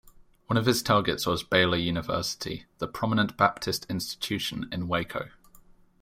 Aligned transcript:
One 0.47 0.57
of 0.57 0.65
his 0.65 0.81
targets 0.81 1.27
was 1.27 1.43
Baylor 1.43 1.77
University, 1.77 2.65
the 2.79 2.87
prominent 2.87 3.37
Baptist 3.37 3.85
institution 3.87 4.67
in 4.71 4.87
Waco. 4.87 5.29